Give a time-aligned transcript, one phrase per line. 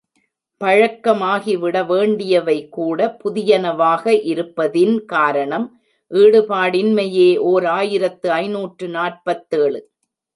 [0.61, 5.67] பழக்கமாகிவிட வேண்டியவை கூட புதியனவாக இருப்பதின் காரணம்
[6.11, 9.81] ஈடுபாடின்மையே ஓர் ஆயிரத்து ஐநூற்று நாற்பத்தேழு.